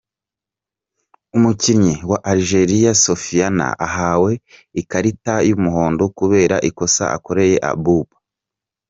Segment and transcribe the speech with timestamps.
[1.35, 4.31] Umukinnyi wa Algeria, Sofiane ahawe
[4.79, 8.15] iakarita y’umuhondo kubera ikosa akoreye Abouba.